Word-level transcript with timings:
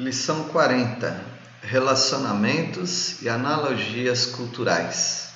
Lição 0.00 0.48
40: 0.48 1.22
Relacionamentos 1.60 3.20
e 3.20 3.28
analogias 3.28 4.24
culturais. 4.24 5.28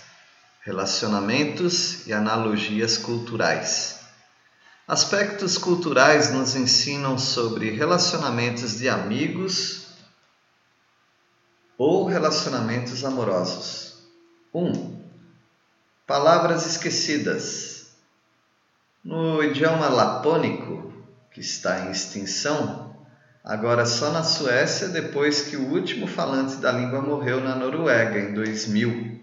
Relacionamentos 0.62 2.06
e 2.06 2.14
analogias 2.14 2.96
culturais. 2.96 4.00
Aspectos 4.88 5.58
culturais 5.58 6.32
nos 6.32 6.56
ensinam 6.56 7.18
sobre 7.18 7.72
relacionamentos 7.72 8.78
de 8.78 8.88
amigos 8.88 9.88
ou 11.76 12.06
relacionamentos 12.06 13.04
amorosos. 13.04 13.98
1. 14.54 14.64
Um, 14.64 15.04
palavras 16.06 16.64
esquecidas. 16.64 17.88
No 19.04 19.42
idioma 19.42 19.90
lapônico, 19.90 20.90
que 21.30 21.42
está 21.42 21.80
em 21.80 21.90
extinção, 21.90 22.93
agora 23.44 23.84
só 23.84 24.10
na 24.10 24.22
Suécia 24.22 24.88
depois 24.88 25.42
que 25.42 25.56
o 25.56 25.68
último 25.68 26.06
falante 26.06 26.56
da 26.56 26.72
língua 26.72 27.02
morreu 27.02 27.42
na 27.42 27.54
Noruega 27.54 28.18
em 28.18 28.32
2000. 28.32 29.20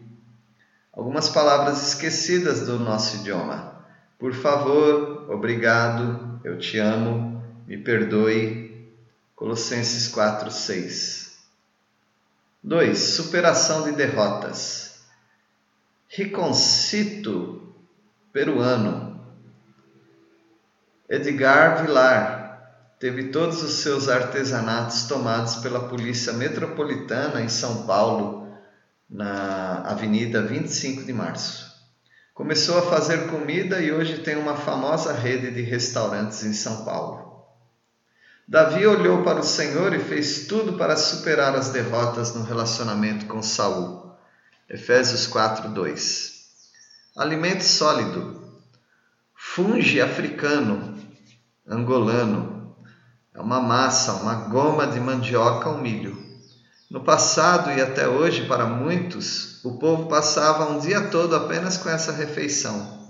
Algumas 0.93 1.27
palavras 1.27 1.87
esquecidas 1.87 2.67
do 2.67 2.77
nosso 2.77 3.17
idioma. 3.17 3.83
Por 4.19 4.33
favor, 4.33 5.31
obrigado, 5.31 6.39
eu 6.43 6.59
te 6.59 6.77
amo, 6.77 7.43
me 7.65 7.77
perdoe. 7.77 8.69
Colossenses 9.35 10.07
4, 10.09 10.51
6. 10.51 11.31
2. 12.63 12.99
Superação 12.99 13.83
de 13.83 13.93
derrotas. 13.93 15.01
Riconcito 16.07 17.73
peruano. 18.31 19.19
Edgar 21.09 21.83
Vilar, 21.83 22.40
teve 23.01 23.29
todos 23.29 23.63
os 23.63 23.79
seus 23.79 24.07
artesanatos 24.07 25.05
tomados 25.05 25.55
pela 25.55 25.87
Polícia 25.89 26.33
Metropolitana 26.33 27.41
em 27.41 27.49
São 27.49 27.87
Paulo, 27.87 28.47
na 29.09 29.81
Avenida 29.87 30.43
25 30.43 31.03
de 31.03 31.11
Março. 31.11 31.65
Começou 32.31 32.77
a 32.77 32.83
fazer 32.83 33.27
comida 33.27 33.81
e 33.81 33.91
hoje 33.91 34.19
tem 34.19 34.35
uma 34.35 34.55
famosa 34.55 35.13
rede 35.13 35.49
de 35.49 35.63
restaurantes 35.63 36.43
em 36.43 36.53
São 36.53 36.85
Paulo. 36.85 37.43
Davi 38.47 38.85
olhou 38.85 39.23
para 39.23 39.39
o 39.39 39.43
Senhor 39.43 39.95
e 39.95 39.99
fez 39.99 40.45
tudo 40.45 40.73
para 40.73 40.95
superar 40.95 41.55
as 41.55 41.69
derrotas 41.69 42.35
no 42.35 42.43
relacionamento 42.43 43.25
com 43.25 43.41
Saul. 43.41 44.11
Efésios 44.69 45.25
4:2. 45.25 46.33
Alimento 47.17 47.63
sólido. 47.63 48.39
Funge 49.33 49.99
africano, 49.99 50.95
angolano, 51.67 52.50
é 53.41 53.43
uma 53.43 53.59
massa, 53.59 54.13
uma 54.13 54.35
goma 54.35 54.85
de 54.85 54.99
mandioca 54.99 55.67
ou 55.67 55.79
milho. 55.79 56.15
No 56.91 57.03
passado 57.03 57.71
e 57.71 57.81
até 57.81 58.07
hoje, 58.07 58.45
para 58.45 58.67
muitos, 58.67 59.59
o 59.65 59.79
povo 59.79 60.07
passava 60.07 60.69
um 60.69 60.79
dia 60.79 61.01
todo 61.07 61.35
apenas 61.35 61.75
com 61.75 61.89
essa 61.89 62.11
refeição. 62.11 63.09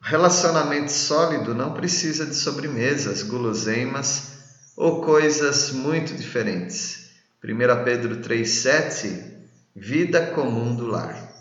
O 0.00 0.04
relacionamento 0.04 0.92
sólido 0.92 1.54
não 1.54 1.72
precisa 1.72 2.26
de 2.26 2.34
sobremesas, 2.34 3.22
guloseimas 3.22 4.40
ou 4.76 5.00
coisas 5.00 5.72
muito 5.72 6.14
diferentes. 6.14 7.08
1 7.42 7.84
Pedro 7.84 8.16
3,7 8.16 9.38
Vida 9.74 10.32
comum 10.32 10.74
do 10.76 10.86
lar. 10.86 11.32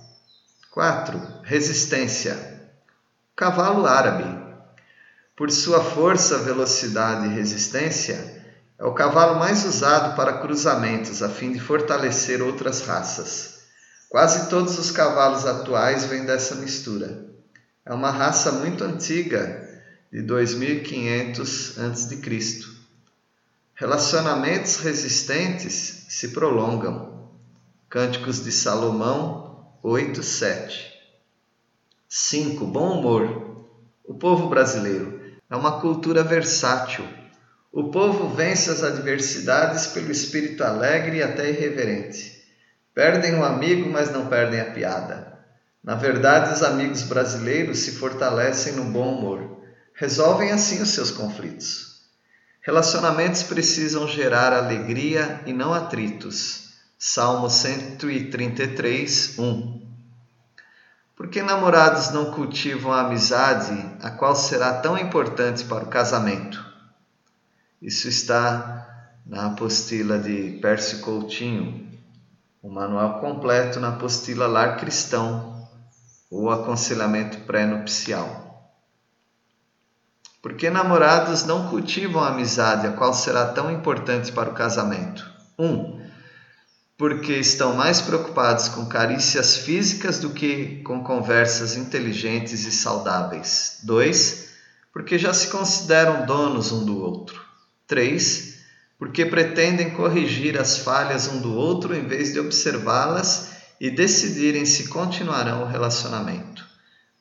4. 0.71 1.41
Resistência. 1.43 2.61
Cavalo 3.35 3.85
árabe 3.85 4.46
por 5.37 5.51
sua 5.51 5.83
força, 5.83 6.39
velocidade 6.39 7.27
e 7.27 7.35
resistência, 7.35 8.43
é 8.79 8.83
o 8.83 8.93
cavalo 8.95 9.37
mais 9.37 9.63
usado 9.65 10.15
para 10.15 10.39
cruzamentos 10.39 11.21
a 11.21 11.29
fim 11.29 11.51
de 11.51 11.59
fortalecer 11.59 12.41
outras 12.41 12.81
raças. 12.81 13.59
Quase 14.09 14.49
todos 14.49 14.79
os 14.79 14.89
cavalos 14.89 15.45
atuais 15.45 16.05
vêm 16.05 16.25
dessa 16.25 16.55
mistura. 16.55 17.23
É 17.85 17.93
uma 17.93 18.09
raça 18.09 18.51
muito 18.51 18.83
antiga, 18.83 19.63
de 20.11 20.23
2500 20.23 21.77
a.C. 21.77 22.19
Relacionamentos 23.75 24.77
resistentes 24.77 26.05
se 26.09 26.29
prolongam. 26.29 27.29
Cânticos 27.87 28.43
de 28.43 28.51
Salomão 28.51 29.69
8, 29.83 30.23
7. 30.23 30.93
5. 32.09 32.65
Bom 32.65 32.99
humor. 32.99 33.67
O 34.03 34.15
povo 34.15 34.49
brasileiro 34.49 35.26
é 35.49 35.55
uma 35.55 35.79
cultura 35.79 36.23
versátil. 36.23 37.07
O 37.71 37.91
povo 37.91 38.29
vence 38.35 38.69
as 38.69 38.83
adversidades 38.83 39.87
pelo 39.87 40.11
espírito 40.11 40.63
alegre 40.63 41.17
e 41.17 41.23
até 41.23 41.49
irreverente. 41.49 42.43
Perdem 42.93 43.35
o 43.35 43.45
amigo, 43.45 43.89
mas 43.89 44.11
não 44.11 44.27
perdem 44.27 44.59
a 44.59 44.71
piada. 44.71 45.37
Na 45.83 45.95
verdade, 45.95 46.53
os 46.53 46.63
amigos 46.63 47.03
brasileiros 47.03 47.79
se 47.79 47.91
fortalecem 47.91 48.73
no 48.73 48.85
bom 48.85 49.15
humor. 49.15 49.61
Resolvem 49.93 50.51
assim 50.51 50.81
os 50.81 50.89
seus 50.89 51.11
conflitos. 51.11 52.01
Relacionamentos 52.61 53.43
precisam 53.43 54.07
gerar 54.07 54.51
alegria 54.51 55.41
e 55.45 55.53
não 55.53 55.73
atritos. 55.73 56.73
Salmo 56.99 57.49
133, 57.49 59.39
1. 59.39 59.96
Por 61.17 61.29
que 61.29 61.41
namorados 61.41 62.11
não 62.11 62.29
cultivam 62.29 62.93
a 62.93 63.01
amizade, 63.01 63.73
a 64.03 64.11
qual 64.11 64.35
será 64.35 64.71
tão 64.75 64.95
importante 64.95 65.65
para 65.65 65.83
o 65.83 65.87
casamento? 65.87 66.63
Isso 67.81 68.07
está 68.07 69.15
na 69.25 69.47
apostila 69.47 70.19
de 70.19 70.59
Pércio 70.61 70.99
Coutinho, 70.99 71.89
o 72.61 72.69
manual 72.69 73.19
completo 73.19 73.79
na 73.79 73.89
apostila 73.89 74.45
Lar 74.45 74.77
Cristão, 74.77 75.67
ou 76.29 76.51
aconselhamento 76.51 77.39
pré-nupcial. 77.47 78.71
Por 80.39 80.53
que 80.53 80.69
namorados 80.69 81.43
não 81.45 81.67
cultivam 81.67 82.23
a 82.23 82.29
amizade, 82.29 82.85
a 82.85 82.91
qual 82.91 83.11
será 83.11 83.47
tão 83.47 83.71
importante 83.71 84.31
para 84.31 84.51
o 84.51 84.53
casamento? 84.53 85.27
1. 85.57 85.65
Um, 85.65 86.07
porque 86.97 87.33
estão 87.33 87.75
mais 87.75 88.01
preocupados 88.01 88.69
com 88.69 88.87
carícias 88.87 89.57
físicas 89.57 90.17
do 90.17 90.31
que 90.31 90.81
com 90.83 91.03
conversas 91.03 91.77
inteligentes 91.77 92.65
e 92.65 92.71
saudáveis. 92.71 93.79
2. 93.83 94.47
Porque 94.91 95.19
já 95.19 95.31
se 95.31 95.49
consideram 95.49 96.25
donos 96.25 96.71
um 96.71 96.83
do 96.83 96.99
outro. 96.99 97.39
3. 97.85 98.57
Porque 98.97 99.23
pretendem 99.27 99.91
corrigir 99.91 100.59
as 100.59 100.79
falhas 100.79 101.27
um 101.27 101.39
do 101.39 101.53
outro 101.53 101.95
em 101.95 102.07
vez 102.07 102.33
de 102.33 102.39
observá-las 102.39 103.51
e 103.79 103.91
decidirem 103.91 104.65
se 104.65 104.87
continuarão 104.87 105.61
o 105.61 105.67
relacionamento. 105.67 106.65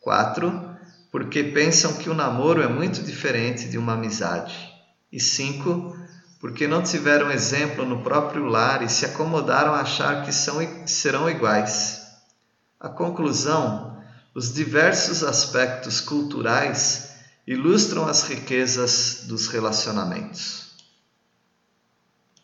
4. 0.00 0.74
Porque 1.12 1.44
pensam 1.44 1.92
que 1.98 2.08
o 2.08 2.14
namoro 2.14 2.62
é 2.62 2.68
muito 2.68 3.02
diferente 3.02 3.68
de 3.68 3.76
uma 3.76 3.92
amizade. 3.92 4.54
E 5.12 5.20
5 5.20 6.05
porque 6.46 6.68
não 6.68 6.80
tiveram 6.80 7.28
exemplo 7.28 7.84
no 7.84 8.04
próprio 8.04 8.44
lar 8.44 8.80
e 8.80 8.88
se 8.88 9.04
acomodaram 9.04 9.74
a 9.74 9.80
achar 9.80 10.24
que 10.24 10.32
são, 10.32 10.60
serão 10.86 11.28
iguais. 11.28 12.00
A 12.78 12.88
conclusão, 12.88 14.00
os 14.32 14.54
diversos 14.54 15.24
aspectos 15.24 16.00
culturais 16.00 17.10
ilustram 17.48 18.06
as 18.06 18.22
riquezas 18.22 19.24
dos 19.24 19.48
relacionamentos. 19.48 20.65